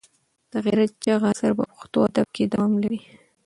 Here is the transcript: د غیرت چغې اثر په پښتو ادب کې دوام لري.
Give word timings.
د 0.51 0.53
غیرت 0.65 0.91
چغې 1.03 1.27
اثر 1.33 1.51
په 1.57 1.63
پښتو 1.75 1.99
ادب 2.09 2.27
کې 2.35 2.43
دوام 2.53 2.73
لري. 2.83 3.01